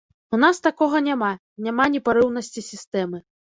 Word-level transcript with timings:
У 0.37 0.37
нас 0.43 0.61
такога 0.67 1.01
няма, 1.09 1.29
няма 1.69 1.87
непарыўнасці 1.99 2.67
сістэмы. 2.73 3.25